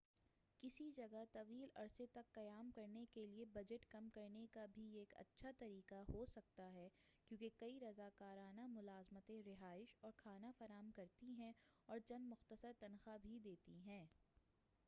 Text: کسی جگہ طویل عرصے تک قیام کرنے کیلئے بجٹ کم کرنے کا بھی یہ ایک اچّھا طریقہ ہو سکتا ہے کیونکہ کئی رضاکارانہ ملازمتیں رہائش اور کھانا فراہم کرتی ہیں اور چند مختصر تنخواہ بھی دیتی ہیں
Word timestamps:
کسی 0.61 0.89
جگہ 0.91 1.23
طویل 1.31 1.69
عرصے 1.75 2.05
تک 2.05 2.31
قیام 2.33 2.69
کرنے 2.75 3.03
کیلئے 3.11 3.45
بجٹ 3.53 3.85
کم 3.89 4.07
کرنے 4.09 4.45
کا 4.51 4.65
بھی 4.73 4.85
یہ 4.85 4.99
ایک 4.99 5.13
اچّھا 5.17 5.51
طریقہ 5.59 6.01
ہو 6.09 6.25
سکتا 6.25 6.71
ہے 6.73 6.87
کیونکہ 7.31 7.49
کئی 7.57 7.79
رضاکارانہ 7.79 8.65
ملازمتیں 8.69 9.41
رہائش 9.43 9.95
اور 10.01 10.11
کھانا 10.17 10.51
فراہم 10.57 10.91
کرتی 10.91 11.33
ہیں 11.33 11.51
اور 11.87 11.99
چند 12.05 12.29
مختصر 12.29 12.71
تنخواہ 12.79 13.17
بھی 13.17 13.39
دیتی 13.39 13.79
ہیں 13.79 14.05